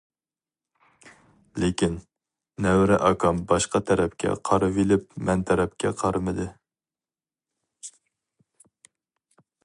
[1.63, 1.97] لېكىن،
[2.65, 6.51] نەۋرە ئاكام باشقا تەرەپكە قارىۋېلىپ مەن تەرەپكە قارىمىدى.